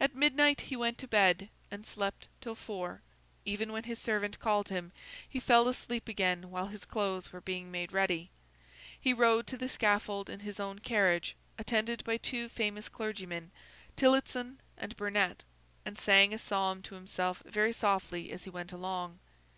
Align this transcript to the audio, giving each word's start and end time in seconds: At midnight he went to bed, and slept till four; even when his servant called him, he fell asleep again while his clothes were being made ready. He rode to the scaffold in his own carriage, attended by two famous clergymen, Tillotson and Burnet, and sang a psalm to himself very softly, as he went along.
At 0.00 0.14
midnight 0.14 0.62
he 0.62 0.76
went 0.76 0.96
to 0.96 1.06
bed, 1.06 1.50
and 1.70 1.84
slept 1.84 2.26
till 2.40 2.54
four; 2.54 3.02
even 3.44 3.70
when 3.70 3.84
his 3.84 3.98
servant 3.98 4.38
called 4.40 4.70
him, 4.70 4.92
he 5.28 5.38
fell 5.40 5.68
asleep 5.68 6.08
again 6.08 6.48
while 6.50 6.68
his 6.68 6.86
clothes 6.86 7.34
were 7.34 7.40
being 7.42 7.70
made 7.70 7.92
ready. 7.92 8.30
He 8.98 9.12
rode 9.12 9.46
to 9.48 9.58
the 9.58 9.68
scaffold 9.68 10.30
in 10.30 10.40
his 10.40 10.58
own 10.58 10.78
carriage, 10.78 11.36
attended 11.58 12.02
by 12.02 12.16
two 12.16 12.48
famous 12.48 12.88
clergymen, 12.88 13.50
Tillotson 13.94 14.58
and 14.78 14.96
Burnet, 14.96 15.44
and 15.84 15.98
sang 15.98 16.32
a 16.32 16.38
psalm 16.38 16.80
to 16.84 16.94
himself 16.94 17.42
very 17.44 17.74
softly, 17.74 18.32
as 18.32 18.44
he 18.44 18.48
went 18.48 18.72
along. 18.72 19.18